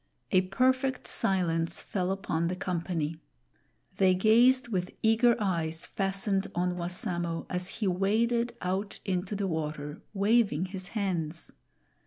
A 0.31 0.41
perfect 0.41 1.07
silence 1.07 1.79
fell 1.79 2.09
upon 2.11 2.47
the 2.47 2.55
company. 2.55 3.19
They 3.97 4.15
gazed 4.15 4.69
with 4.69 4.89
eager 5.03 5.35
eyes 5.37 5.85
fastened 5.85 6.47
on 6.55 6.75
Wassamo, 6.75 7.45
as 7.51 7.67
he 7.69 7.87
waded 7.87 8.55
ont 8.63 8.99
into 9.05 9.35
the 9.35 9.45
water, 9.45 10.01
waving 10.15 10.65
his 10.65 10.87
hands. 10.97 11.51